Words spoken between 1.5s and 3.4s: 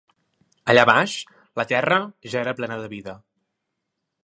la terra ja era plena de vida.